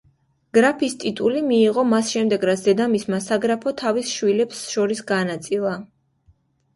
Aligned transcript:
გრაფის 0.57 0.93
ტიტული 1.01 1.41
მიიღო 1.49 1.83
მას 1.89 2.07
შემდეგ, 2.13 2.45
რაც 2.49 2.63
დედამისმა 2.67 3.19
საგრაფო 3.25 3.73
თავის 3.81 4.15
შვილებს 4.15 4.63
შორის 4.71 5.05
გაანაწილა. 5.13 5.75